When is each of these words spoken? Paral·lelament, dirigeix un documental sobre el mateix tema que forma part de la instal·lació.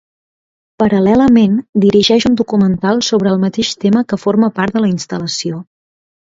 Paral·lelament, 0.83 1.59
dirigeix 1.83 2.25
un 2.29 2.37
documental 2.39 3.03
sobre 3.09 3.31
el 3.35 3.39
mateix 3.45 3.75
tema 3.85 4.03
que 4.15 4.21
forma 4.23 4.51
part 4.57 4.79
de 4.79 4.83
la 4.87 4.91
instal·lació. 4.95 5.63